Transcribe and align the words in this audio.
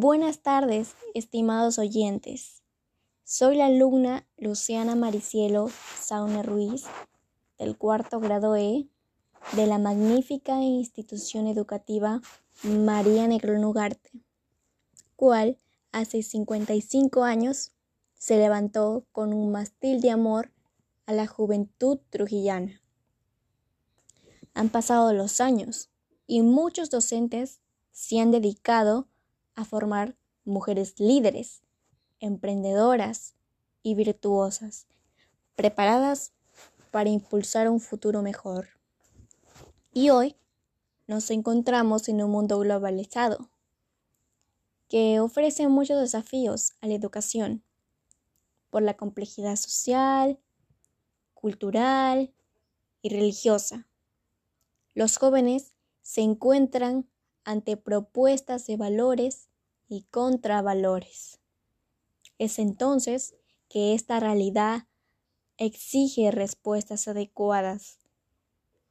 Buenas 0.00 0.42
tardes, 0.42 0.94
estimados 1.12 1.76
oyentes. 1.76 2.62
Soy 3.24 3.56
la 3.56 3.66
alumna 3.66 4.28
Luciana 4.36 4.94
Maricielo 4.94 5.70
Saune 6.00 6.44
Ruiz, 6.44 6.84
del 7.58 7.76
cuarto 7.76 8.20
grado 8.20 8.54
E, 8.54 8.86
de 9.56 9.66
la 9.66 9.78
magnífica 9.78 10.62
institución 10.62 11.48
educativa 11.48 12.20
María 12.62 13.26
Negrón 13.26 13.64
Ugarte, 13.64 14.12
cual 15.16 15.58
hace 15.90 16.22
55 16.22 17.24
años 17.24 17.72
se 18.14 18.36
levantó 18.36 19.04
con 19.10 19.32
un 19.32 19.50
mastil 19.50 20.00
de 20.00 20.12
amor 20.12 20.52
a 21.06 21.12
la 21.12 21.26
juventud 21.26 21.98
trujillana. 22.08 22.80
Han 24.54 24.68
pasado 24.68 25.12
los 25.12 25.40
años 25.40 25.90
y 26.28 26.42
muchos 26.42 26.88
docentes 26.88 27.62
se 27.90 28.20
han 28.20 28.30
dedicado 28.30 29.00
a 29.00 29.17
formar 29.64 30.16
mujeres 30.44 30.98
líderes, 30.98 31.62
emprendedoras 32.20 33.34
y 33.82 33.94
virtuosas, 33.94 34.86
preparadas 35.54 36.32
para 36.90 37.10
impulsar 37.10 37.68
un 37.68 37.80
futuro 37.80 38.22
mejor. 38.22 38.68
Y 39.92 40.10
hoy 40.10 40.36
nos 41.06 41.30
encontramos 41.30 42.08
en 42.08 42.22
un 42.22 42.30
mundo 42.30 42.58
globalizado 42.58 43.50
que 44.88 45.20
ofrece 45.20 45.68
muchos 45.68 46.00
desafíos 46.00 46.72
a 46.80 46.86
la 46.86 46.94
educación 46.94 47.62
por 48.70 48.82
la 48.82 48.94
complejidad 48.94 49.56
social, 49.56 50.38
cultural 51.34 52.32
y 53.02 53.10
religiosa. 53.10 53.86
Los 54.94 55.18
jóvenes 55.18 55.74
se 56.02 56.22
encuentran 56.22 57.08
ante 57.44 57.76
propuestas 57.76 58.66
de 58.66 58.76
valores 58.76 59.47
y 59.88 60.02
contravalores. 60.10 61.40
Es 62.38 62.58
entonces 62.58 63.34
que 63.68 63.94
esta 63.94 64.20
realidad 64.20 64.86
exige 65.56 66.30
respuestas 66.30 67.08
adecuadas, 67.08 67.98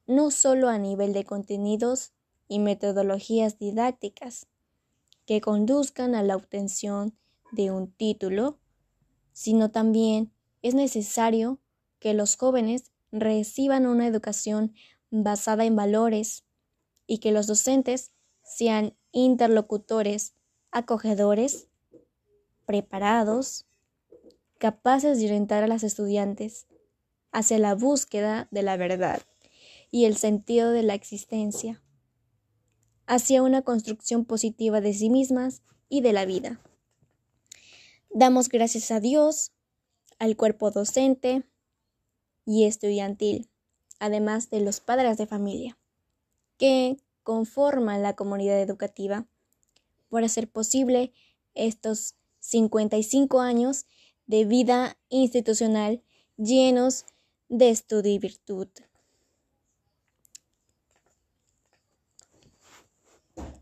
no 0.06 0.30
solo 0.30 0.68
a 0.68 0.78
nivel 0.78 1.12
de 1.12 1.24
contenidos 1.24 2.12
y 2.48 2.58
metodologías 2.58 3.58
didácticas 3.58 4.46
que 5.26 5.40
conduzcan 5.40 6.14
a 6.14 6.22
la 6.22 6.36
obtención 6.36 7.16
de 7.52 7.70
un 7.70 7.92
título, 7.92 8.58
sino 9.32 9.70
también 9.70 10.32
es 10.62 10.74
necesario 10.74 11.60
que 11.98 12.14
los 12.14 12.36
jóvenes 12.36 12.92
reciban 13.12 13.86
una 13.86 14.06
educación 14.06 14.74
basada 15.10 15.64
en 15.64 15.76
valores 15.76 16.44
y 17.06 17.18
que 17.18 17.32
los 17.32 17.46
docentes 17.46 18.12
sean 18.42 18.96
interlocutores 19.12 20.34
acogedores, 20.70 21.68
preparados, 22.66 23.66
capaces 24.58 25.18
de 25.18 25.26
orientar 25.26 25.62
a 25.64 25.68
las 25.68 25.82
estudiantes 25.82 26.66
hacia 27.32 27.58
la 27.58 27.74
búsqueda 27.74 28.48
de 28.50 28.62
la 28.62 28.76
verdad 28.76 29.22
y 29.90 30.04
el 30.04 30.16
sentido 30.16 30.70
de 30.70 30.82
la 30.82 30.94
existencia, 30.94 31.82
hacia 33.06 33.42
una 33.42 33.62
construcción 33.62 34.24
positiva 34.24 34.80
de 34.80 34.92
sí 34.92 35.08
mismas 35.08 35.62
y 35.88 36.02
de 36.02 36.12
la 36.12 36.26
vida. 36.26 36.60
Damos 38.10 38.48
gracias 38.48 38.90
a 38.90 39.00
Dios, 39.00 39.52
al 40.18 40.36
cuerpo 40.36 40.70
docente 40.70 41.44
y 42.44 42.64
estudiantil, 42.64 43.48
además 43.98 44.50
de 44.50 44.60
los 44.60 44.80
padres 44.80 45.16
de 45.16 45.26
familia, 45.26 45.78
que 46.56 46.98
conforman 47.22 48.02
la 48.02 48.16
comunidad 48.16 48.60
educativa 48.60 49.26
por 50.08 50.24
hacer 50.24 50.50
posible 50.50 51.12
estos 51.54 52.14
55 52.40 53.40
años 53.40 53.86
de 54.26 54.44
vida 54.44 54.96
institucional 55.08 56.02
llenos 56.36 57.04
de 57.48 57.70
estudio 57.70 58.12
y 58.12 58.18
virtud. 58.18 58.68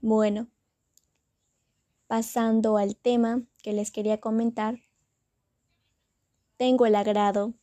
Bueno, 0.01 0.49
pasando 2.07 2.77
al 2.77 2.97
tema 2.97 3.43
que 3.63 3.73
les 3.73 3.91
quería 3.91 4.21
comentar, 4.21 4.79
tengo 6.57 6.87
el 6.87 6.95
agrado 6.95 7.55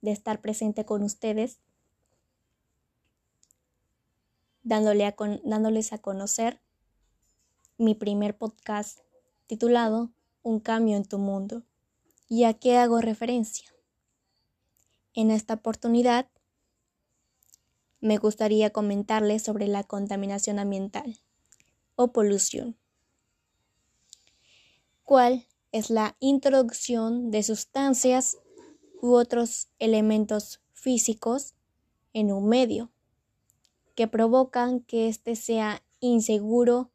de 0.00 0.10
estar 0.12 0.40
presente 0.40 0.84
con 0.84 1.02
ustedes, 1.02 1.60
dándole 4.62 5.14
dándoles 5.44 5.92
a 5.92 5.98
conocer 5.98 6.63
mi 7.76 7.96
primer 7.96 8.36
podcast 8.36 9.00
titulado 9.46 10.12
Un 10.42 10.60
cambio 10.60 10.96
en 10.96 11.04
tu 11.04 11.18
mundo. 11.18 11.64
¿Y 12.28 12.44
a 12.44 12.54
qué 12.54 12.76
hago 12.78 13.00
referencia? 13.00 13.68
En 15.12 15.30
esta 15.30 15.54
oportunidad 15.54 16.28
me 18.00 18.18
gustaría 18.18 18.70
comentarles 18.70 19.42
sobre 19.42 19.66
la 19.66 19.82
contaminación 19.82 20.58
ambiental 20.58 21.18
o 21.96 22.12
polución, 22.12 22.76
cuál 25.04 25.46
es 25.72 25.90
la 25.90 26.16
introducción 26.20 27.30
de 27.30 27.42
sustancias 27.42 28.38
u 29.00 29.14
otros 29.14 29.68
elementos 29.78 30.60
físicos 30.72 31.54
en 32.12 32.30
un 32.32 32.48
medio 32.48 32.92
que 33.94 34.06
provocan 34.06 34.80
que 34.80 35.08
éste 35.08 35.34
sea 35.34 35.82
inseguro 36.00 36.90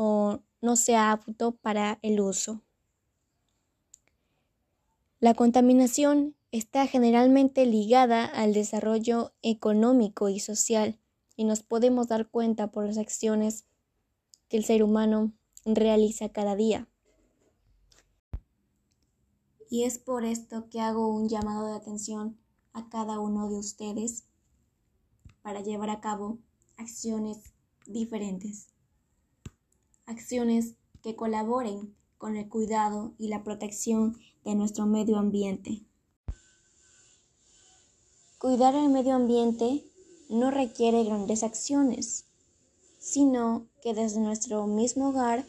o 0.00 0.44
no 0.60 0.76
sea 0.76 1.10
apto 1.10 1.56
para 1.56 1.98
el 2.02 2.20
uso. 2.20 2.62
La 5.18 5.34
contaminación 5.34 6.36
está 6.52 6.86
generalmente 6.86 7.66
ligada 7.66 8.24
al 8.24 8.54
desarrollo 8.54 9.32
económico 9.42 10.28
y 10.28 10.38
social 10.38 11.00
y 11.34 11.42
nos 11.42 11.64
podemos 11.64 12.06
dar 12.06 12.28
cuenta 12.28 12.70
por 12.70 12.86
las 12.86 12.96
acciones 12.96 13.64
que 14.48 14.58
el 14.58 14.64
ser 14.64 14.84
humano 14.84 15.32
realiza 15.64 16.28
cada 16.28 16.54
día. 16.54 16.86
Y 19.68 19.82
es 19.82 19.98
por 19.98 20.24
esto 20.24 20.70
que 20.70 20.80
hago 20.80 21.08
un 21.08 21.28
llamado 21.28 21.66
de 21.66 21.74
atención 21.74 22.38
a 22.72 22.88
cada 22.88 23.18
uno 23.18 23.50
de 23.50 23.58
ustedes 23.58 24.22
para 25.42 25.60
llevar 25.60 25.90
a 25.90 26.00
cabo 26.00 26.38
acciones 26.76 27.52
diferentes 27.84 28.68
acciones 30.08 30.74
que 31.02 31.14
colaboren 31.14 31.94
con 32.16 32.36
el 32.36 32.48
cuidado 32.48 33.14
y 33.18 33.28
la 33.28 33.44
protección 33.44 34.18
de 34.44 34.54
nuestro 34.54 34.86
medio 34.86 35.18
ambiente. 35.18 35.82
Cuidar 38.38 38.74
el 38.74 38.88
medio 38.88 39.14
ambiente 39.14 39.84
no 40.28 40.50
requiere 40.50 41.04
grandes 41.04 41.42
acciones, 41.42 42.24
sino 42.98 43.66
que 43.82 43.94
desde 43.94 44.20
nuestro 44.20 44.66
mismo 44.66 45.10
hogar 45.10 45.44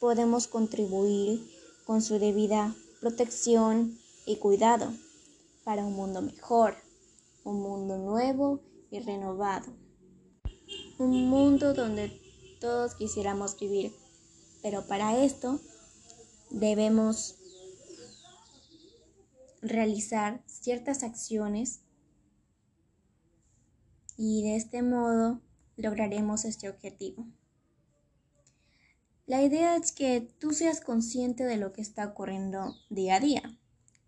podemos 0.00 0.46
contribuir 0.46 1.42
con 1.84 2.00
su 2.00 2.18
debida 2.18 2.74
protección 3.00 3.98
y 4.26 4.36
cuidado 4.36 4.92
para 5.64 5.84
un 5.84 5.94
mundo 5.94 6.22
mejor, 6.22 6.74
un 7.44 7.60
mundo 7.60 7.98
nuevo 7.98 8.60
y 8.90 9.00
renovado, 9.00 9.72
un 10.98 11.28
mundo 11.28 11.74
donde 11.74 12.20
todos 12.60 12.94
quisiéramos 12.94 13.58
vivir 13.58 14.03
pero 14.64 14.86
para 14.86 15.22
esto 15.22 15.60
debemos 16.48 17.36
realizar 19.60 20.42
ciertas 20.46 21.02
acciones 21.02 21.82
y 24.16 24.42
de 24.42 24.56
este 24.56 24.80
modo 24.80 25.42
lograremos 25.76 26.46
este 26.46 26.70
objetivo. 26.70 27.26
La 29.26 29.42
idea 29.42 29.76
es 29.76 29.92
que 29.92 30.22
tú 30.22 30.52
seas 30.52 30.80
consciente 30.80 31.44
de 31.44 31.58
lo 31.58 31.74
que 31.74 31.82
está 31.82 32.06
ocurriendo 32.06 32.74
día 32.88 33.16
a 33.16 33.20
día, 33.20 33.58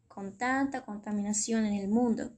con 0.09 0.38
tanta 0.38 0.87
contaminación 0.87 1.67
en 1.67 1.75
el 1.75 1.88
mundo, 1.88 2.32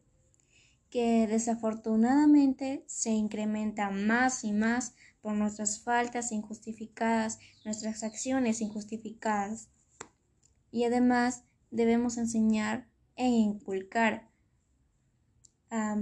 que 0.91 1.29
desafortunadamente 1.29 2.83
se 2.89 3.11
incrementa 3.11 3.91
más 3.91 4.43
y 4.43 4.53
más 4.53 4.95
por 5.21 5.35
nuestras 5.35 5.81
faltas 5.81 6.33
injustificadas, 6.33 7.39
nuestras 7.65 8.03
acciones 8.03 8.61
injustificadas. 8.61 9.69
Y 10.71 10.85
además 10.85 11.45
debemos 11.71 12.17
enseñar 12.19 12.89
e 13.17 13.27
inculcar 13.27 14.31
a 15.71 15.97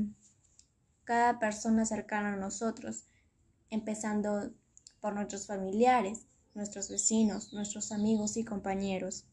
cada 1.04 1.38
persona 1.38 1.86
cercana 1.86 2.34
a 2.34 2.36
nosotros, 2.36 3.06
empezando 3.70 4.52
por 5.00 5.14
nuestros 5.14 5.46
familiares, 5.46 6.26
nuestros 6.54 6.90
vecinos, 6.90 7.52
nuestros 7.52 7.92
amigos 7.92 8.36
y 8.36 8.44
compañeros. 8.44 9.26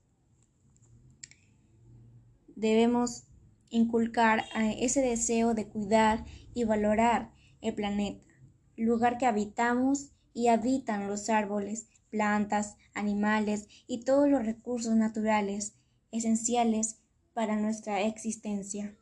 Debemos 2.55 3.23
inculcar 3.69 4.45
ese 4.77 5.01
deseo 5.01 5.55
de 5.55 5.67
cuidar 5.67 6.25
y 6.53 6.63
valorar 6.63 7.33
el 7.61 7.73
planeta 7.73 8.32
lugar 8.77 9.17
que 9.17 9.25
habitamos 9.25 10.11
y 10.33 10.47
habitan 10.47 11.07
los 11.07 11.29
árboles, 11.29 11.87
plantas, 12.09 12.75
animales 12.93 13.67
y 13.87 14.03
todos 14.03 14.29
los 14.29 14.45
recursos 14.45 14.95
naturales 14.95 15.75
esenciales 16.11 16.99
para 17.33 17.55
nuestra 17.55 18.01
existencia. 18.01 18.97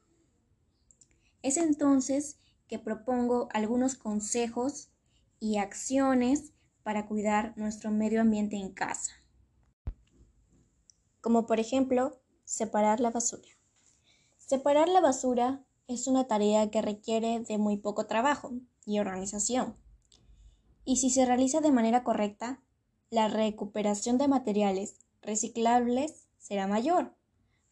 Es 1.41 1.57
entonces 1.57 2.39
que 2.68 2.79
propongo 2.79 3.50
algunos 3.51 3.95
consejos 3.95 4.91
y 5.39 5.57
acciones 5.57 6.53
para 6.83 7.07
cuidar 7.07 7.53
nuestro 7.57 7.91
medio 7.91 8.21
ambiente 8.21 8.56
en 8.56 8.71
casa. 8.71 9.12
Como 11.19 11.45
por 11.45 11.59
ejemplo, 11.59 12.21
separar 12.44 13.00
la 13.00 13.12
basura. 13.12 13.47
Separar 14.38 14.88
la 14.88 15.01
basura 15.01 15.63
es 15.88 16.07
una 16.07 16.27
tarea 16.27 16.69
que 16.71 16.81
requiere 16.81 17.39
de 17.41 17.57
muy 17.57 17.77
poco 17.77 18.07
trabajo 18.07 18.53
y 18.86 19.00
organización. 19.00 19.75
Y 20.83 20.98
si 20.98 21.10
se 21.10 21.25
realiza 21.25 21.62
de 21.62 21.72
manera 21.72 22.04
correcta, 22.04 22.62
la 23.10 23.28
recuperación 23.28 24.18
de 24.18 24.28
materiales 24.28 24.95
reciclables 25.22 26.28
será 26.38 26.68
mayor, 26.68 27.16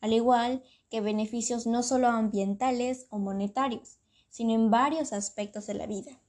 al 0.02 0.14
igual 0.14 0.64
que 0.90 1.02
beneficios 1.02 1.66
no 1.66 1.84
solo 1.84 2.08
ambientales 2.08 3.08
o 3.10 3.20
monetarios, 3.20 4.00
sino 4.30 4.54
en 4.54 4.70
varios 4.70 5.14
aspectos 5.14 5.66
de 5.68 5.74
la 5.74 5.88
vida. 5.88 6.20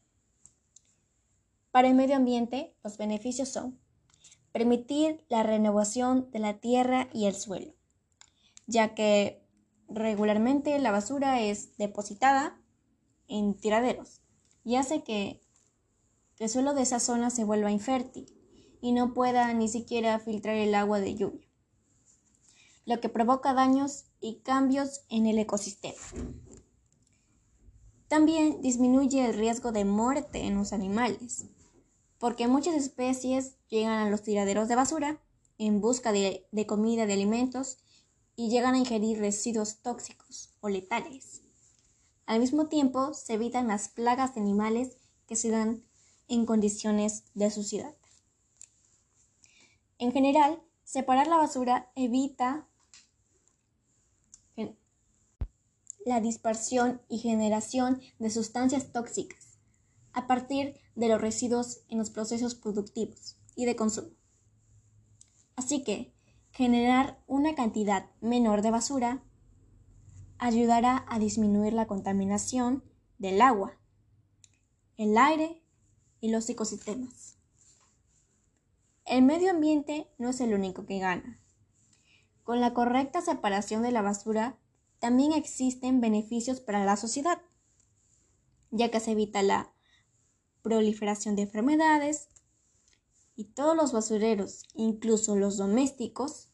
Para 1.71 1.89
el 1.89 1.95
medio 1.95 2.17
ambiente, 2.17 2.75
los 2.83 2.97
beneficios 2.97 3.49
son 3.49 3.79
permitir 4.53 5.25
la 5.29 5.43
renovación 5.43 6.31
de 6.33 6.41
la 6.41 6.59
tierra 6.59 7.09
y 7.13 7.27
el 7.27 7.35
suelo, 7.35 7.73
ya 8.67 8.95
que 8.95 9.45
regularmente 9.89 10.79
la 10.79 10.91
basura 10.91 11.41
es 11.41 11.77
depositada 11.77 12.61
en 13.29 13.55
tiraderos 13.55 14.20
y 14.65 14.77
hace 14.77 15.03
que 15.03 15.41
el 16.39 16.49
suelo 16.49 16.75
de 16.75 16.83
esa 16.83 17.01
zona 17.01 17.31
se 17.31 17.45
vuelva 17.45 17.71
infértil 17.71 18.33
y 18.81 18.93
no 18.93 19.13
pueda 19.15 19.53
ni 19.53 19.69
siquiera 19.69 20.19
filtrar 20.19 20.57
el 20.57 20.75
agua 20.75 21.01
de 21.01 21.15
lluvia, 21.15 21.47
lo 22.87 23.01
que 23.01 23.09
provoca 23.09 23.55
daños 23.55 24.05
y 24.21 24.41
cambios 24.41 25.03
en 25.09 25.27
el 25.27 25.39
ecosistema. 25.39 26.01
También 28.09 28.61
disminuye 28.61 29.25
el 29.25 29.35
riesgo 29.35 29.71
de 29.71 29.85
muerte 29.85 30.41
en 30.41 30.57
los 30.57 30.73
animales, 30.73 31.45
porque 32.19 32.49
muchas 32.49 32.75
especies 32.75 33.57
llegan 33.69 33.99
a 33.99 34.11
los 34.11 34.23
tiraderos 34.23 34.67
de 34.67 34.77
basura 34.77 35.21
en 35.59 35.81
busca 35.81 36.11
de, 36.11 36.47
comida, 36.67 37.07
de 37.07 37.13
alimentos, 37.13 37.79
y 38.35 38.49
llegan 38.49 38.75
a 38.75 38.79
ingerir 38.79 39.19
residuos 39.19 39.83
tóxicos 39.83 40.55
o 40.61 40.71
letales. 40.71 41.43
Al 42.31 42.39
mismo 42.39 42.69
tiempo, 42.69 43.13
se 43.13 43.35
evitan 43.35 43.67
las 43.67 43.89
plagas 43.89 44.37
de 44.37 44.41
animales 44.41 44.97
que 45.27 45.35
se 45.35 45.51
dan 45.51 45.83
en 46.29 46.47
condiciones 46.47 47.25
de 47.35 47.51
suciedad. 47.51 47.97
En 49.99 50.13
general, 50.13 50.63
separar 50.85 51.27
la 51.27 51.39
basura 51.39 51.91
evita 51.97 52.69
la 56.07 56.21
dispersión 56.21 57.03
y 57.09 57.19
generación 57.19 58.01
de 58.21 58.31
sustancias 58.31 58.93
tóxicas 58.93 59.59
a 60.13 60.29
partir 60.29 60.77
de 60.95 61.09
los 61.09 61.21
residuos 61.21 61.81
en 61.89 61.99
los 61.99 62.11
procesos 62.11 62.55
productivos 62.55 63.39
y 63.57 63.65
de 63.65 63.75
consumo. 63.75 64.11
Así 65.57 65.83
que 65.83 66.15
generar 66.53 67.25
una 67.27 67.57
cantidad 67.57 68.09
menor 68.21 68.63
de 68.63 68.71
basura 68.71 69.25
ayudará 70.41 71.05
a 71.09 71.19
disminuir 71.19 71.75
la 71.75 71.87
contaminación 71.87 72.83
del 73.19 73.43
agua, 73.43 73.79
el 74.97 75.17
aire 75.19 75.63
y 76.21 76.31
los 76.31 76.49
ecosistemas. 76.49 77.37
El 79.05 79.23
medio 79.23 79.51
ambiente 79.51 80.09
no 80.19 80.31
es 80.31 80.41
el 80.41 80.55
único 80.55 80.87
que 80.87 80.99
gana. 80.99 81.39
Con 82.43 82.61
la 82.61 82.73
correcta 82.73 83.21
separación 83.21 83.83
de 83.83 83.93
la 83.93 84.01
basura 84.01 84.59
también 84.99 85.33
existen 85.33 86.01
beneficios 86.01 86.61
para 86.61 86.85
la 86.85 86.97
sociedad, 86.97 87.43
ya 88.71 88.91
que 88.91 89.01
se 89.01 89.13
evita 89.13 89.43
la 89.43 89.73
proliferación 90.63 91.37
de 91.37 91.43
enfermedades 91.43 92.29
y 93.37 93.45
todos 93.45 93.77
los 93.77 93.93
basureros, 93.93 94.65
incluso 94.75 95.37
los 95.37 95.59
domésticos, 95.59 96.50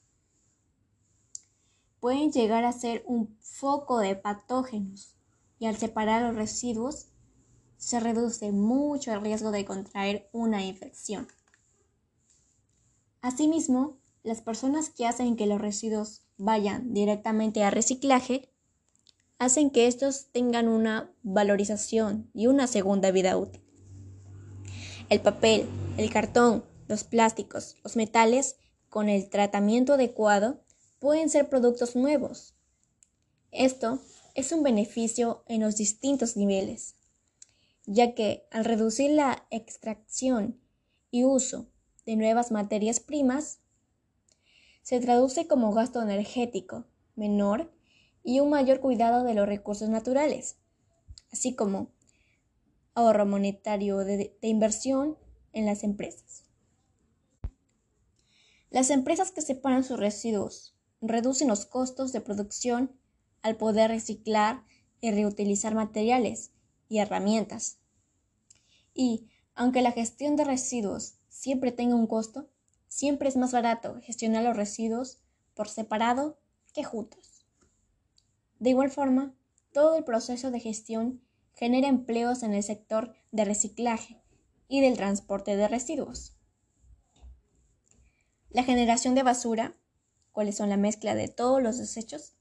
pueden 2.06 2.31
llegar 2.31 2.62
a 2.62 2.70
ser 2.70 3.03
un 3.05 3.37
foco 3.41 3.99
de 3.99 4.14
patógenos 4.14 5.17
y 5.58 5.67
al 5.67 5.76
separar 5.76 6.23
los 6.23 6.37
residuos 6.37 7.06
se 7.79 7.99
reduce 7.99 8.53
mucho 8.53 9.12
el 9.12 9.23
riesgo 9.23 9.50
de 9.50 9.64
contraer 9.64 10.29
una 10.31 10.64
infección. 10.64 11.26
Asimismo, 13.23 13.99
las 14.23 14.41
personas 14.41 14.88
que 14.88 15.05
hacen 15.05 15.35
que 15.35 15.47
los 15.47 15.61
residuos 15.61 16.23
vayan 16.38 16.94
directamente 16.94 17.64
a 17.64 17.70
reciclaje 17.70 18.53
hacen 19.41 19.70
que 19.70 19.88
estos 19.88 20.31
tengan 20.31 20.69
una 20.69 21.12
valorización 21.25 22.31
y 22.32 22.47
una 22.47 22.69
segunda 22.69 23.11
vida 23.11 23.37
útil. 23.37 23.64
El 25.08 25.20
papel, 25.23 25.67
el 25.97 26.08
cartón, 26.12 26.64
los 26.87 27.03
plásticos, 27.03 27.75
los 27.82 27.97
metales, 27.97 28.58
con 28.91 29.08
el 29.08 29.29
tratamiento 29.29 29.94
adecuado, 29.94 30.61
pueden 30.98 31.28
ser 31.28 31.48
productos 31.48 31.96
nuevos. 31.96 32.54
Esto 33.50 34.00
es 34.34 34.52
un 34.52 34.62
beneficio 34.62 35.43
en 35.48 35.62
los 35.62 35.76
distintos 35.76 36.37
niveles, 36.37 36.94
ya 37.87 38.14
que 38.14 38.46
al 38.50 38.64
reducir 38.64 39.10
la 39.10 39.46
extracción 39.50 40.60
y 41.10 41.25
uso 41.25 41.66
de 42.04 42.16
nuevas 42.16 42.52
materias 42.52 43.00
primas, 43.00 43.60
se 44.82 45.00
traduce 45.00 45.48
como 45.48 45.72
gasto 45.72 46.00
energético 46.00 46.84
menor 47.16 47.72
y 48.22 48.40
un 48.40 48.50
mayor 48.50 48.81
cuidado 48.81 49.25
de 49.25 49.34
los 49.34 49.46
recursos 49.46 49.88
naturales, 49.88 50.58
así 51.32 51.54
como 51.54 51.90
ahorro 52.94 53.26
monetario 53.26 53.98
de, 53.98 54.37
inversión 54.43 55.19
en 55.52 55.66
las 55.66 55.82
empresas. 55.82 56.44
Las 58.70 58.90
empresas 58.90 59.32
que 59.32 59.40
separan 59.40 59.82
sus 59.82 59.98
residuos 59.98 60.75
reducen 61.00 61.48
los 61.48 61.66
costos 61.66 62.12
de 62.12 62.20
producción 62.20 62.93
al 63.43 63.56
poder 63.56 63.90
reciclar 63.90 64.64
y 65.00 65.10
reutilizar 65.10 65.75
materiales 65.75 66.50
y 66.88 66.98
herramientas. 66.98 67.79
Y, 68.94 69.29
aunque 69.55 69.82
la 69.82 69.93
gestión 69.93 70.36
de 70.36 70.44
residuos 70.44 71.19
siempre 71.29 71.72
tenga 71.72 71.94
un 71.94 72.06
costo, 72.06 72.48
siempre 72.88 73.29
es 73.29 73.36
más 73.36 73.53
barato 73.53 74.00
gestionar 74.03 74.44
los 74.44 74.56
residuos 74.56 75.19
por 75.55 75.69
separado 75.69 76.38
que 76.72 76.84
juntos. 76.84 77.46
De 78.58 78.70
igual 78.70 78.91
forma, 78.91 79.34
todo 79.72 79.96
el 79.96 80.05
proceso 80.05 80.50
de 80.50 80.60
gestión 80.60 81.22
genera 81.53 81.88
empleos 81.88 82.43
en 82.43 82.55
el 82.55 82.62
sector 82.62 83.15
de 83.32 83.44
reciclaje 83.44 84.22
y 84.69 84.81
del 84.81 84.96
transporte 84.96 85.56
de 85.56 85.69
residuos. 85.69 86.36
La 88.50 88.65
generación 88.65 89.15
de 89.15 89.22
basura, 89.22 89.76
cuáles 90.36 90.58
son 90.58 90.69
la 90.69 90.76
mezcla 90.76 91.14
de 91.14 91.28
todos 91.28 91.62
los 91.62 91.78
desechos, 91.78 92.34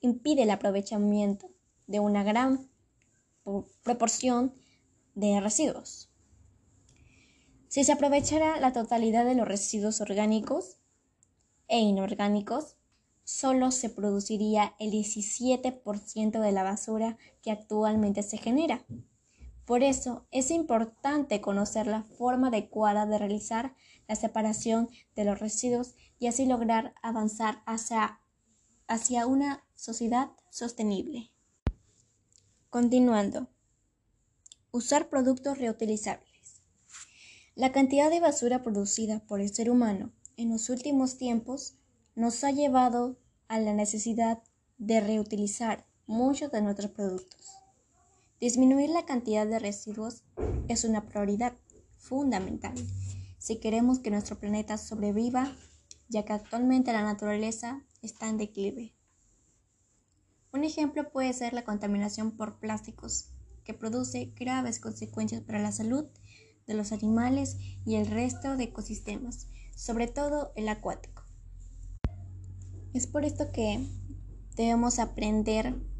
impide 0.00 0.44
el 0.44 0.50
aprovechamiento 0.50 1.50
de 1.88 1.98
una 1.98 2.22
gran 2.22 2.70
proporción 3.82 4.54
de 5.16 5.40
residuos. 5.40 6.08
Si 7.66 7.82
se 7.82 7.90
aprovechara 7.90 8.60
la 8.60 8.72
totalidad 8.72 9.24
de 9.24 9.34
los 9.34 9.48
residuos 9.48 10.00
orgánicos 10.00 10.76
e 11.66 11.80
inorgánicos, 11.80 12.76
solo 13.24 13.72
se 13.72 13.90
produciría 13.90 14.76
el 14.78 14.92
17% 14.92 16.40
de 16.40 16.52
la 16.52 16.62
basura 16.62 17.18
que 17.42 17.50
actualmente 17.50 18.22
se 18.22 18.38
genera. 18.38 18.86
Por 19.66 19.82
eso 19.82 20.26
es 20.30 20.50
importante 20.50 21.40
conocer 21.40 21.86
la 21.86 22.02
forma 22.02 22.48
adecuada 22.48 23.06
de 23.06 23.18
realizar 23.18 23.74
la 24.08 24.16
separación 24.16 24.88
de 25.14 25.24
los 25.24 25.38
residuos 25.38 25.94
y 26.18 26.26
así 26.26 26.46
lograr 26.46 26.94
avanzar 27.02 27.62
hacia, 27.66 28.20
hacia 28.88 29.26
una 29.26 29.64
sociedad 29.74 30.30
sostenible. 30.50 31.32
Continuando. 32.70 33.48
Usar 34.72 35.08
productos 35.08 35.58
reutilizables. 35.58 36.62
La 37.54 37.70
cantidad 37.70 38.10
de 38.10 38.20
basura 38.20 38.62
producida 38.62 39.20
por 39.26 39.40
el 39.40 39.54
ser 39.54 39.70
humano 39.70 40.12
en 40.36 40.50
los 40.50 40.70
últimos 40.70 41.18
tiempos 41.18 41.76
nos 42.14 42.42
ha 42.44 42.50
llevado 42.50 43.18
a 43.48 43.60
la 43.60 43.74
necesidad 43.74 44.42
de 44.78 45.00
reutilizar 45.00 45.86
muchos 46.06 46.50
de 46.50 46.62
nuestros 46.62 46.90
productos. 46.90 47.61
Disminuir 48.42 48.90
la 48.90 49.06
cantidad 49.06 49.46
de 49.46 49.60
residuos 49.60 50.24
es 50.66 50.82
una 50.82 51.06
prioridad 51.08 51.52
fundamental 51.96 52.74
si 53.38 53.60
queremos 53.60 54.00
que 54.00 54.10
nuestro 54.10 54.40
planeta 54.40 54.78
sobreviva, 54.78 55.56
ya 56.08 56.24
que 56.24 56.32
actualmente 56.32 56.92
la 56.92 57.04
naturaleza 57.04 57.84
está 58.02 58.28
en 58.28 58.38
declive. 58.38 58.96
Un 60.52 60.64
ejemplo 60.64 61.12
puede 61.12 61.32
ser 61.34 61.52
la 61.52 61.62
contaminación 61.62 62.32
por 62.36 62.58
plásticos, 62.58 63.30
que 63.62 63.74
produce 63.74 64.32
graves 64.34 64.80
consecuencias 64.80 65.42
para 65.42 65.60
la 65.60 65.70
salud 65.70 66.06
de 66.66 66.74
los 66.74 66.90
animales 66.90 67.58
y 67.86 67.94
el 67.94 68.08
resto 68.08 68.56
de 68.56 68.64
ecosistemas, 68.64 69.46
sobre 69.76 70.08
todo 70.08 70.50
el 70.56 70.68
acuático. 70.68 71.22
Es 72.92 73.06
por 73.06 73.24
esto 73.24 73.52
que 73.52 73.86
debemos 74.56 74.98
aprender 74.98 75.91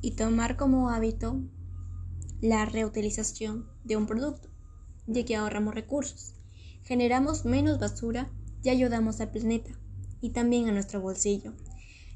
y 0.00 0.12
tomar 0.12 0.56
como 0.56 0.90
hábito 0.90 1.40
la 2.40 2.64
reutilización 2.64 3.68
de 3.84 3.96
un 3.96 4.06
producto, 4.06 4.48
ya 5.06 5.24
que 5.24 5.36
ahorramos 5.36 5.74
recursos, 5.74 6.34
generamos 6.82 7.44
menos 7.44 7.78
basura 7.78 8.30
y 8.62 8.70
ayudamos 8.70 9.20
al 9.20 9.30
planeta 9.30 9.70
y 10.20 10.30
también 10.30 10.68
a 10.68 10.72
nuestro 10.72 11.00
bolsillo, 11.00 11.52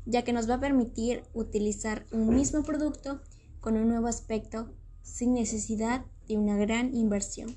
ya 0.06 0.22
que 0.24 0.32
nos 0.32 0.48
va 0.48 0.54
a 0.54 0.60
permitir 0.60 1.22
utilizar 1.34 2.06
un 2.12 2.34
mismo 2.34 2.62
producto 2.62 3.20
con 3.60 3.76
un 3.76 3.88
nuevo 3.88 4.06
aspecto 4.06 4.72
sin 5.02 5.34
necesidad 5.34 6.04
de 6.26 6.38
una 6.38 6.56
gran 6.56 6.94
inversión. 6.94 7.56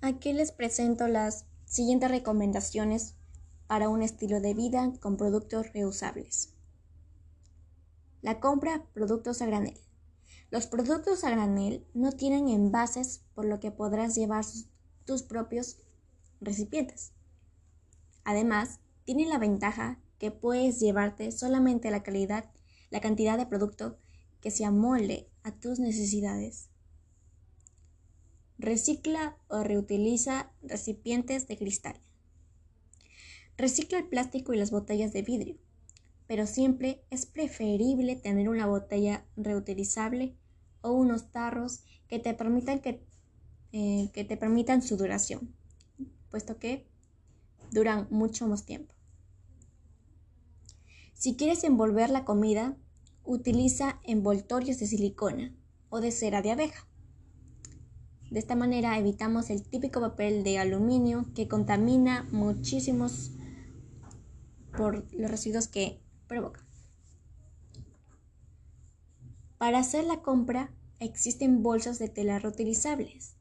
Aquí 0.00 0.32
les 0.32 0.52
presento 0.52 1.08
las 1.08 1.46
siguientes 1.64 2.10
recomendaciones 2.10 3.16
para 3.66 3.88
un 3.88 4.02
estilo 4.02 4.40
de 4.40 4.54
vida 4.54 4.92
con 5.00 5.16
productos 5.16 5.72
reusables. 5.72 6.53
La 8.24 8.40
compra 8.40 8.86
productos 8.94 9.42
a 9.42 9.46
granel. 9.46 9.78
Los 10.50 10.66
productos 10.66 11.24
a 11.24 11.30
granel 11.30 11.86
no 11.92 12.10
tienen 12.10 12.48
envases 12.48 13.20
por 13.34 13.44
lo 13.44 13.60
que 13.60 13.70
podrás 13.70 14.14
llevar 14.14 14.46
tus 15.04 15.22
propios 15.22 15.76
recipientes. 16.40 17.12
Además, 18.24 18.80
tienen 19.04 19.28
la 19.28 19.36
ventaja 19.36 20.00
que 20.18 20.30
puedes 20.30 20.80
llevarte 20.80 21.32
solamente 21.32 21.90
la 21.90 22.02
calidad, 22.02 22.50
la 22.88 23.02
cantidad 23.02 23.36
de 23.36 23.44
producto 23.44 23.98
que 24.40 24.50
se 24.50 24.64
amolde 24.64 25.28
a 25.42 25.52
tus 25.52 25.78
necesidades. 25.78 26.70
Recicla 28.56 29.36
o 29.48 29.62
reutiliza 29.64 30.50
recipientes 30.62 31.46
de 31.46 31.58
cristal. 31.58 32.00
Recicla 33.58 33.98
el 33.98 34.08
plástico 34.08 34.54
y 34.54 34.56
las 34.56 34.70
botellas 34.70 35.12
de 35.12 35.20
vidrio, 35.20 35.58
pero 36.26 36.46
siempre 36.46 37.04
es 37.10 37.26
preferible 37.26 38.16
tener 38.16 38.48
una 38.48 38.66
botella 38.66 39.26
reutilizable 39.36 40.36
o 40.80 40.92
unos 40.92 41.30
tarros 41.30 41.84
que 42.08 42.18
te 42.18 42.34
permitan, 42.34 42.80
que, 42.80 43.04
eh, 43.72 44.10
que 44.12 44.24
te 44.24 44.36
permitan 44.36 44.82
su 44.82 44.96
duración, 44.96 45.54
puesto 46.30 46.58
que 46.58 46.86
duran 47.70 48.06
mucho 48.10 48.46
más 48.46 48.64
tiempo. 48.64 48.94
Si 51.14 51.36
quieres 51.36 51.64
envolver 51.64 52.10
la 52.10 52.24
comida, 52.24 52.76
utiliza 53.24 54.00
envoltorios 54.04 54.78
de 54.78 54.86
silicona 54.86 55.54
o 55.88 56.00
de 56.00 56.10
cera 56.10 56.42
de 56.42 56.50
abeja. 56.50 56.86
De 58.30 58.38
esta 58.38 58.56
manera 58.56 58.98
evitamos 58.98 59.48
el 59.50 59.62
típico 59.62 60.00
papel 60.00 60.44
de 60.44 60.58
aluminio 60.58 61.26
que 61.34 61.48
contamina 61.48 62.28
muchísimos 62.30 63.32
por 64.76 65.06
los 65.14 65.30
residuos 65.30 65.68
que 65.68 66.03
provoca. 66.26 66.64
Para 69.58 69.78
hacer 69.78 70.04
la 70.04 70.20
compra 70.22 70.70
existen 71.00 71.62
bolsas 71.62 71.98
de 71.98 72.08
tela 72.08 72.38
reutilizables, 72.38 73.36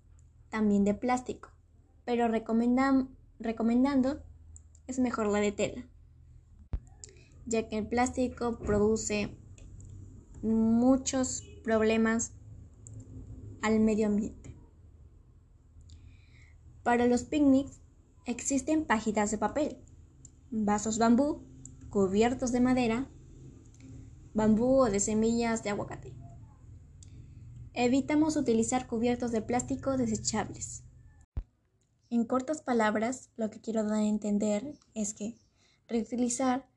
también 0.49 0.83
de 0.83 0.93
plástico, 0.93 1.49
pero 2.05 2.27
recomendando 2.27 4.23
es 4.87 4.99
mejor 4.99 5.27
la 5.27 5.39
de 5.39 5.51
tela, 5.51 5.87
ya 7.45 7.67
que 7.67 7.77
el 7.77 7.87
plástico 7.87 8.59
produce 8.59 9.35
muchos 10.41 11.43
problemas 11.63 12.33
al 13.61 13.79
medio 13.79 14.07
ambiente. 14.07 14.55
Para 16.83 17.07
los 17.07 17.23
picnics 17.23 17.79
existen 18.25 18.85
pajitas 18.85 19.31
de 19.31 19.37
papel, 19.37 19.77
vasos 20.51 20.97
bambú, 20.97 21.41
cubiertos 21.93 22.51
de 22.51 22.59
madera, 22.59 23.07
bambú 24.33 24.79
o 24.79 24.89
de 24.89 24.99
semillas 24.99 25.63
de 25.63 25.69
aguacate. 25.69 26.15
Evitamos 27.75 28.35
utilizar 28.35 28.87
cubiertos 28.87 29.31
de 29.31 29.43
plástico 29.43 29.95
desechables. 29.95 30.81
En 32.09 32.25
cortas 32.25 32.63
palabras, 32.63 33.29
lo 33.35 33.51
que 33.51 33.61
quiero 33.61 33.83
dar 33.83 33.99
a 33.99 34.07
entender 34.07 34.73
es 34.95 35.13
que 35.13 35.37
reutilizar 35.87 36.67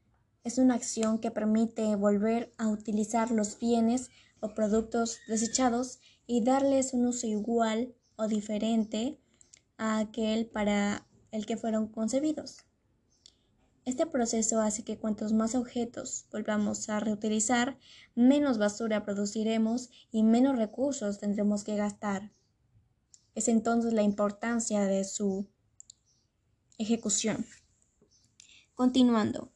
es 0.45 0.59
una 0.59 0.75
acción 0.75 1.19
que 1.19 1.31
permite 1.31 1.97
volver 1.97 2.53
a 2.59 2.69
utilizar 2.69 3.31
los 3.31 3.59
bienes 3.59 4.11
o 4.41 4.53
productos 4.53 5.21
desechados 5.29 5.99
y 6.27 6.45
darles 6.45 6.93
un 6.93 7.07
uso 7.07 7.27
igual 7.27 7.95
o 8.17 8.29
diferente 8.29 9.19
a 9.79 9.99
aquel 9.99 10.45
para 10.45 11.07
el 11.31 11.47
que 11.47 11.57
fueron 11.57 11.89
concebidos. 11.89 12.67
Este 13.87 14.05
proceso 14.05 14.61
hace 14.61 14.83
que 14.83 14.99
cuantos 14.99 15.33
más 15.33 15.55
objetos 15.55 16.27
volvamos 16.33 16.89
a 16.89 16.99
reutilizar, 16.99 17.79
menos 18.17 18.59
basura 18.59 19.05
produciremos 19.05 19.91
y 20.11 20.25
menos 20.25 20.57
recursos 20.59 21.21
tendremos 21.21 21.63
que 21.63 21.77
gastar. 21.77 22.33
Es 23.37 23.47
entonces 23.47 23.93
la 23.93 24.03
importancia 24.03 24.85
de 24.87 25.05
su 25.05 25.47
ejecución. 26.79 27.47
Continuando. 28.75 29.53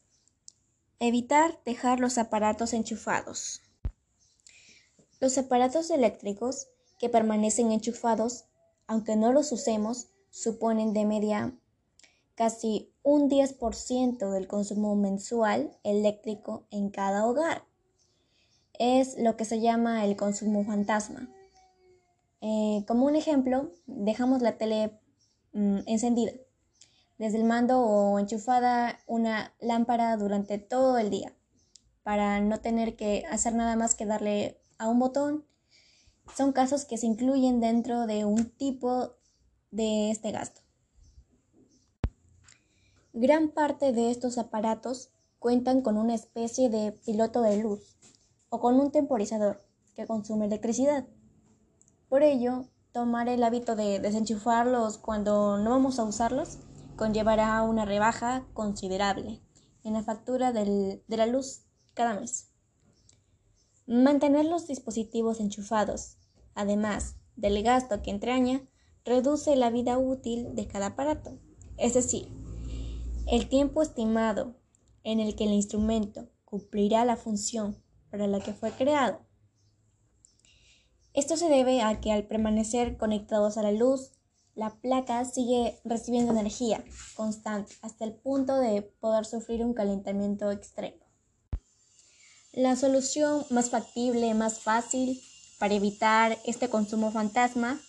Evitar 0.99 1.59
dejar 1.65 1.99
los 1.99 2.17
aparatos 2.17 2.71
enchufados. 2.71 3.61
Los 5.19 5.37
aparatos 5.37 5.89
eléctricos 5.89 6.69
que 6.99 7.09
permanecen 7.09 7.73
enchufados, 7.73 8.45
aunque 8.87 9.17
no 9.17 9.33
los 9.33 9.51
usemos, 9.51 10.07
suponen 10.29 10.93
de 10.93 11.03
media 11.03 11.53
casi 12.35 12.93
un 13.03 13.29
10% 13.29 14.31
del 14.31 14.47
consumo 14.47 14.95
mensual 14.95 15.77
eléctrico 15.83 16.65
en 16.71 16.89
cada 16.89 17.25
hogar. 17.25 17.63
Es 18.79 19.17
lo 19.17 19.37
que 19.37 19.45
se 19.45 19.59
llama 19.59 20.05
el 20.05 20.15
consumo 20.15 20.63
fantasma. 20.63 21.29
Eh, 22.41 22.83
como 22.87 23.05
un 23.05 23.15
ejemplo, 23.15 23.71
dejamos 23.85 24.41
la 24.41 24.57
tele 24.57 24.99
mm, 25.53 25.79
encendida, 25.85 26.31
desde 27.19 27.37
el 27.37 27.43
mando 27.43 27.81
o 27.81 28.17
enchufada 28.17 28.97
una 29.05 29.53
lámpara 29.59 30.17
durante 30.17 30.57
todo 30.57 30.97
el 30.97 31.11
día, 31.11 31.33
para 32.01 32.39
no 32.39 32.59
tener 32.59 32.95
que 32.95 33.25
hacer 33.29 33.53
nada 33.53 33.75
más 33.75 33.93
que 33.93 34.07
darle 34.07 34.59
a 34.79 34.89
un 34.89 34.97
botón. 34.97 35.45
Son 36.35 36.51
casos 36.51 36.85
que 36.85 36.97
se 36.97 37.05
incluyen 37.05 37.59
dentro 37.59 38.07
de 38.07 38.25
un 38.25 38.49
tipo 38.49 39.15
de 39.69 40.09
este 40.09 40.31
gasto. 40.31 40.61
Gran 43.13 43.49
parte 43.49 43.91
de 43.91 44.09
estos 44.09 44.37
aparatos 44.37 45.09
cuentan 45.37 45.81
con 45.81 45.97
una 45.97 46.15
especie 46.15 46.69
de 46.69 46.93
piloto 46.93 47.41
de 47.41 47.57
luz 47.57 47.97
o 48.49 48.61
con 48.61 48.79
un 48.79 48.89
temporizador 48.89 49.65
que 49.95 50.07
consume 50.07 50.45
electricidad. 50.45 51.05
Por 52.07 52.23
ello, 52.23 52.67
tomar 52.93 53.27
el 53.27 53.43
hábito 53.43 53.75
de 53.75 53.99
desenchufarlos 53.99 54.97
cuando 54.97 55.57
no 55.57 55.71
vamos 55.71 55.99
a 55.99 56.03
usarlos 56.03 56.59
conllevará 56.95 57.61
una 57.63 57.83
rebaja 57.83 58.45
considerable 58.53 59.41
en 59.83 59.93
la 59.93 60.03
factura 60.03 60.53
de 60.53 61.01
la 61.07 61.25
luz 61.25 61.63
cada 61.93 62.17
mes. 62.17 62.49
Mantener 63.87 64.45
los 64.45 64.67
dispositivos 64.67 65.41
enchufados, 65.41 66.17
además 66.55 67.15
del 67.35 67.61
gasto 67.61 68.01
que 68.01 68.11
entraña, 68.11 68.61
reduce 69.03 69.57
la 69.57 69.69
vida 69.69 69.97
útil 69.97 70.55
de 70.55 70.67
cada 70.67 70.87
aparato, 70.87 71.39
es 71.77 71.93
decir, 71.93 72.40
el 73.27 73.47
tiempo 73.47 73.81
estimado 73.81 74.55
en 75.03 75.19
el 75.19 75.35
que 75.35 75.45
el 75.45 75.51
instrumento 75.51 76.29
cumplirá 76.45 77.05
la 77.05 77.15
función 77.15 77.81
para 78.09 78.27
la 78.27 78.39
que 78.39 78.53
fue 78.53 78.71
creado. 78.71 79.19
Esto 81.13 81.37
se 81.37 81.49
debe 81.49 81.81
a 81.81 81.99
que 81.99 82.11
al 82.11 82.25
permanecer 82.25 82.97
conectados 82.97 83.57
a 83.57 83.63
la 83.63 83.71
luz, 83.71 84.11
la 84.55 84.75
placa 84.81 85.23
sigue 85.25 85.79
recibiendo 85.85 86.31
energía 86.31 86.83
constante 87.15 87.75
hasta 87.81 88.05
el 88.05 88.13
punto 88.13 88.57
de 88.57 88.81
poder 88.81 89.25
sufrir 89.25 89.63
un 89.63 89.73
calentamiento 89.73 90.51
extremo. 90.51 91.05
La 92.53 92.75
solución 92.75 93.45
más 93.49 93.69
factible, 93.69 94.33
más 94.33 94.59
fácil 94.59 95.21
para 95.57 95.73
evitar 95.73 96.37
este 96.45 96.69
consumo 96.69 97.11
fantasma 97.11 97.79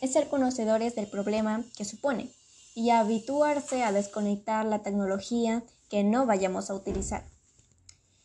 es 0.00 0.12
ser 0.12 0.28
conocedores 0.28 0.96
del 0.96 1.06
problema 1.06 1.64
que 1.76 1.84
supone 1.84 2.30
y 2.76 2.90
habituarse 2.90 3.82
a 3.82 3.90
desconectar 3.90 4.66
la 4.66 4.82
tecnología 4.82 5.64
que 5.88 6.04
no 6.04 6.26
vayamos 6.26 6.68
a 6.68 6.74
utilizar. 6.74 7.24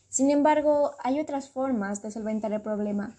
Sin 0.09 0.29
embargo, 0.29 0.91
hay 0.99 1.21
otras 1.21 1.47
formas 1.47 2.01
de 2.01 2.11
solventar 2.11 2.51
el 2.51 2.61
problema, 2.61 3.15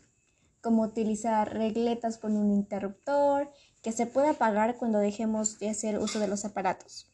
como 0.60 0.82
utilizar 0.82 1.54
regletas 1.54 2.18
con 2.18 2.36
un 2.36 2.52
interruptor 2.52 3.50
que 3.82 3.92
se 3.92 4.04
puede 4.04 4.28
apagar 4.28 4.76
cuando 4.76 4.98
dejemos 4.98 5.58
de 5.58 5.70
hacer 5.70 5.98
uso 5.98 6.20
de 6.20 6.28
los 6.28 6.44
aparatos. 6.44 7.10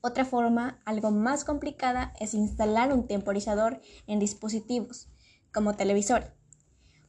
Otra 0.00 0.24
forma, 0.24 0.80
algo 0.86 1.10
más 1.10 1.44
complicada, 1.44 2.14
es 2.18 2.32
instalar 2.32 2.94
un 2.94 3.06
temporizador 3.06 3.82
en 4.06 4.20
dispositivos 4.20 5.06
como 5.52 5.76
televisor 5.76 6.32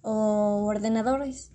o 0.01 0.65
ordenadores 0.65 1.53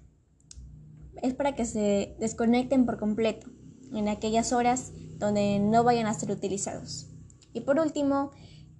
es 1.23 1.35
para 1.35 1.55
que 1.55 1.65
se 1.65 2.17
desconecten 2.19 2.87
por 2.87 2.99
completo 2.99 3.54
en 3.95 4.09
aquellas 4.09 4.53
horas 4.53 4.93
donde 5.19 5.59
no 5.59 5.85
vayan 5.85 6.07
a 6.07 6.15
ser 6.15 6.31
utilizados. 6.31 7.09
Y 7.53 7.61
por 7.61 7.79
último, 7.79 8.33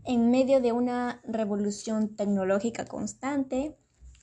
en 0.05 0.31
medio 0.31 0.61
de 0.61 0.73
una 0.73 1.21
revolución 1.25 2.17
tecnológica 2.17 2.85
constante, 2.85 3.79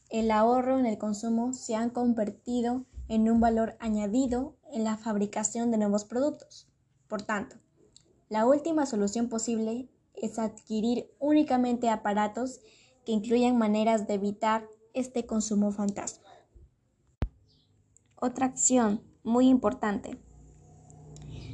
el 0.09 0.29
ahorro 0.29 0.77
en 0.77 0.85
el 0.85 0.97
consumo 0.97 1.53
se 1.53 1.75
ha 1.75 1.89
convertido 1.89 2.85
en 3.07 3.29
un 3.29 3.39
valor 3.39 3.75
añadido 3.79 4.57
en 4.71 4.83
la 4.83 4.97
fabricación 4.97 5.71
de 5.71 5.77
nuevos 5.77 6.05
productos. 6.05 6.67
Por 7.07 7.23
tanto, 7.23 7.57
la 8.29 8.45
última 8.45 8.85
solución 8.85 9.27
posible 9.27 9.89
es 10.13 10.39
adquirir 10.39 11.11
únicamente 11.19 11.89
aparatos 11.89 12.59
que 13.05 13.11
incluyan 13.11 13.57
maneras 13.57 14.07
de 14.07 14.13
evitar 14.13 14.67
este 14.93 15.25
consumo 15.25 15.71
fantasma. 15.71 16.29
Otra 18.15 18.45
acción 18.45 19.01
muy 19.23 19.47
importante. 19.47 20.19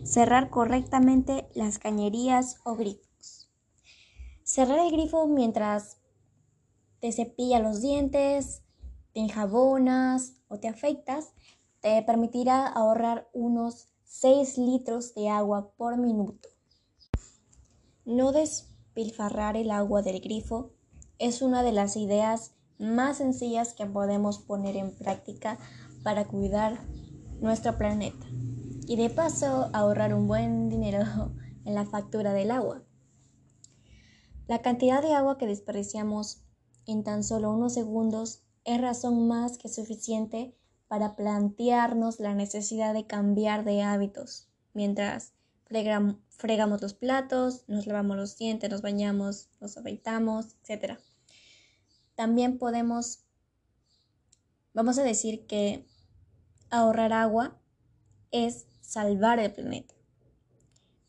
Cerrar 0.08 0.50
correctamente 0.50 1.50
las 1.54 1.80
cañerías 1.80 2.62
o 2.64 2.78
grifos. 2.78 3.52
Cerrar 4.42 4.80
el 4.80 4.90
grifo 4.94 5.28
mientras 5.28 5.98
te 7.02 7.12
cepillas 7.12 7.62
los 7.62 7.82
dientes, 7.82 8.64
te 9.12 9.20
enjabonas 9.20 10.38
o 10.48 10.60
te 10.60 10.70
afeitas 10.70 11.34
te 11.82 12.02
permitirá 12.04 12.66
ahorrar 12.68 13.28
unos 13.34 13.90
6 14.06 14.58
litros 14.58 15.14
de 15.14 15.28
agua 15.28 15.74
por 15.76 15.98
minuto. 15.98 16.48
No 18.06 18.32
despilfarrar 18.32 19.58
el 19.58 19.72
agua 19.72 20.04
del 20.04 20.22
grifo 20.22 20.72
es 21.20 21.42
una 21.42 21.64
de 21.64 21.74
las 21.74 21.98
ideas 21.98 22.54
más 22.80 23.18
sencillas 23.18 23.74
que 23.74 23.86
podemos 23.86 24.40
poner 24.40 24.78
en 24.78 24.96
práctica 24.96 25.60
para 26.02 26.24
cuidar 26.24 26.80
nuestro 27.42 27.78
planeta 27.78 28.26
y 28.88 28.96
de 28.96 29.10
paso 29.10 29.70
ahorrar 29.74 30.14
un 30.14 30.28
buen 30.28 30.70
dinero 30.70 31.34
en 31.66 31.76
la 31.76 31.86
factura 31.86 32.32
del 32.34 32.52
agua. 32.52 32.84
La 34.48 34.62
cantidad 34.62 35.02
de 35.02 35.14
agua 35.14 35.38
que 35.38 35.46
desperdiciamos 35.46 36.42
en 36.86 37.04
tan 37.04 37.26
solo 37.26 37.52
unos 37.52 37.74
segundos 37.74 38.44
es 38.64 38.80
razón 38.80 39.28
más 39.28 39.58
que 39.58 39.68
suficiente 39.68 40.56
para 40.88 41.18
plantearnos 41.18 42.22
la 42.22 42.34
necesidad 42.34 42.94
de 42.94 43.06
cambiar 43.06 43.66
de 43.66 43.82
hábitos 43.84 44.48
mientras 44.74 45.34
fregamos 45.66 46.82
los 46.82 46.94
platos, 46.94 47.66
nos 47.68 47.88
lavamos 47.88 48.16
los 48.16 48.38
dientes, 48.38 48.70
nos 48.70 48.82
bañamos, 48.82 49.50
nos 49.60 49.76
afeitamos, 49.76 50.56
etc. 50.64 50.98
También 52.16 52.58
podemos, 52.58 53.26
vamos 54.74 54.98
a 54.98 55.04
decir 55.04 55.46
que 55.46 55.86
ahorrar 56.70 57.12
agua 57.12 57.60
es 58.32 58.68
salvar 58.88 59.38
el 59.40 59.52
planeta. 59.52 59.94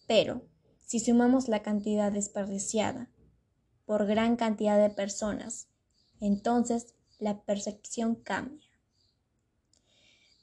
Pero 0.09 0.43
si 0.85 0.99
sumamos 0.99 1.49
la 1.49 1.63
cantidad 1.63 2.11
desperdiciada 2.11 3.09
por 3.87 4.07
gran 4.07 4.37
cantidad 4.37 4.79
de 4.81 4.91
personas, 4.91 5.69
entonces 6.21 6.95
la 7.21 7.43
percepción 7.43 8.17
cambia. 8.17 8.69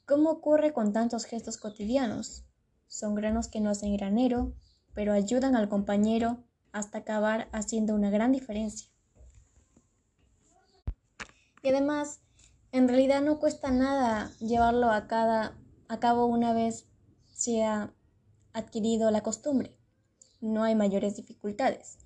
¿Cómo 0.05 0.29
ocurre 0.29 0.71
con 0.71 0.93
tantos 0.93 1.25
gestos 1.25 1.57
cotidianos? 1.57 2.45
Son 2.87 3.15
granos 3.15 3.49
que 3.49 3.59
no 3.59 3.69
hacen 3.69 3.97
granero, 3.97 4.53
pero 4.93 5.11
ayudan 5.11 5.55
al 5.55 5.67
compañero 5.67 6.43
hasta 6.71 6.99
acabar 6.99 7.49
haciendo 7.51 7.95
una 7.95 8.11
gran 8.11 8.31
diferencia. 8.31 8.87
Y 11.63 11.69
además, 11.69 12.21
en 12.71 12.87
realidad 12.87 13.21
no 13.21 13.39
cuesta 13.39 13.71
nada 13.71 14.31
llevarlo 14.39 14.91
a, 14.91 15.07
cada, 15.07 15.57
a 15.89 15.99
cabo 15.99 16.27
una 16.27 16.53
vez 16.53 16.87
se 17.35 17.63
ha 17.63 17.93
adquirido 18.53 19.11
la 19.11 19.21
costumbre. 19.21 19.75
No 20.39 20.63
hay 20.63 20.73
mayores 20.73 21.17
dificultades. 21.17 21.97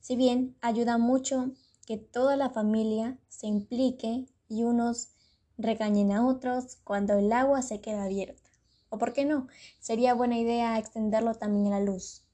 Si 0.00 0.16
bien 0.16 0.56
ayuda 0.60 0.98
mucho 0.98 1.52
que 1.86 1.96
toda 1.96 2.36
la 2.36 2.50
familia 2.50 3.18
se 3.28 3.46
implique 3.46 4.26
y 4.48 4.64
unos 4.64 5.10
regañen 5.56 6.10
a 6.10 6.26
otros 6.26 6.78
cuando 6.82 7.14
el 7.14 7.32
agua 7.32 7.62
se 7.62 7.80
queda 7.80 8.04
abierta. 8.04 8.50
O 8.88 8.98
por 8.98 9.12
qué 9.12 9.24
no, 9.24 9.46
sería 9.78 10.14
buena 10.14 10.38
idea 10.38 10.78
extenderlo 10.78 11.34
también 11.34 11.72
a 11.72 11.78
la 11.78 11.84
luz. 11.84 12.24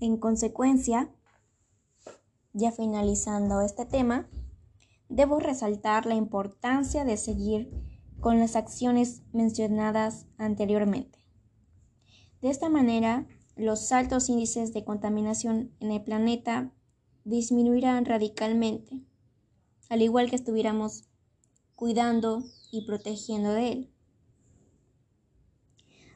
En 0.00 0.16
consecuencia, 0.16 1.08
ya 2.52 2.72
finalizando 2.72 3.60
este 3.60 3.86
tema, 3.86 4.28
debo 5.08 5.38
resaltar 5.38 6.04
la 6.04 6.16
importancia 6.16 7.04
de 7.04 7.16
seguir 7.16 7.95
con 8.20 8.38
las 8.38 8.56
acciones 8.56 9.22
mencionadas 9.32 10.26
anteriormente. 10.38 11.18
De 12.40 12.50
esta 12.50 12.68
manera, 12.68 13.26
los 13.56 13.92
altos 13.92 14.28
índices 14.28 14.72
de 14.72 14.84
contaminación 14.84 15.72
en 15.80 15.90
el 15.90 16.02
planeta 16.02 16.72
disminuirán 17.24 18.04
radicalmente 18.04 19.02
al 19.88 20.02
igual 20.02 20.30
que 20.30 20.36
estuviéramos 20.36 21.04
cuidando 21.74 22.42
y 22.70 22.86
protegiendo 22.86 23.52
de 23.52 23.72
él. 23.72 23.92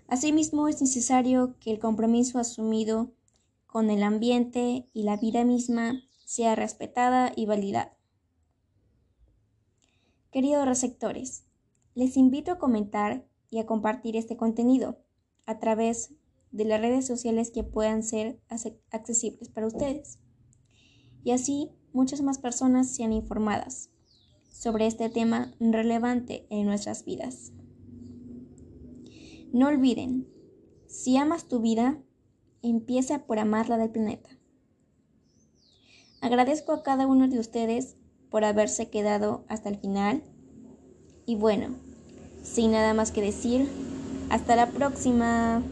Asimismo, 0.08 0.66
es 0.68 0.80
necesario 0.80 1.56
que 1.60 1.70
el 1.70 1.78
compromiso 1.78 2.38
asumido 2.38 3.12
con 3.66 3.90
el 3.90 4.02
ambiente 4.02 4.88
y 4.92 5.04
la 5.04 5.16
vida 5.16 5.44
misma 5.44 6.02
sea 6.24 6.56
respetada 6.56 7.32
y 7.36 7.46
validada. 7.46 7.96
Queridos 10.32 10.66
receptores, 10.66 11.44
les 11.94 12.16
invito 12.16 12.52
a 12.52 12.58
comentar 12.58 13.26
y 13.50 13.58
a 13.58 13.66
compartir 13.66 14.16
este 14.16 14.36
contenido 14.36 14.98
a 15.46 15.58
través 15.58 16.14
de 16.52 16.64
las 16.64 16.80
redes 16.80 17.06
sociales 17.06 17.50
que 17.50 17.64
puedan 17.64 18.02
ser 18.02 18.40
accesibles 18.90 19.48
para 19.48 19.66
ustedes. 19.66 20.18
Y 21.22 21.32
así 21.32 21.70
muchas 21.92 22.22
más 22.22 22.38
personas 22.38 22.94
sean 22.94 23.12
informadas 23.12 23.90
sobre 24.50 24.86
este 24.86 25.08
tema 25.08 25.54
relevante 25.58 26.46
en 26.50 26.66
nuestras 26.66 27.04
vidas. 27.04 27.52
No 29.52 29.68
olviden, 29.68 30.28
si 30.86 31.16
amas 31.16 31.48
tu 31.48 31.60
vida, 31.60 32.02
empieza 32.62 33.26
por 33.26 33.38
amar 33.38 33.68
la 33.68 33.78
del 33.78 33.90
planeta. 33.90 34.30
Agradezco 36.20 36.72
a 36.72 36.82
cada 36.82 37.06
uno 37.06 37.28
de 37.28 37.38
ustedes 37.38 37.96
por 38.30 38.44
haberse 38.44 38.90
quedado 38.90 39.44
hasta 39.48 39.70
el 39.70 39.78
final. 39.78 40.22
Y 41.30 41.36
bueno, 41.36 41.68
sin 42.42 42.72
nada 42.72 42.92
más 42.92 43.12
que 43.12 43.22
decir, 43.22 43.68
hasta 44.30 44.56
la 44.56 44.66
próxima. 44.66 45.62